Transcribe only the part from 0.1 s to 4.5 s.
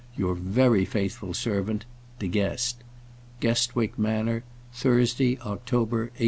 Your very faithful servant, DE GUEST. Guestwick Manor,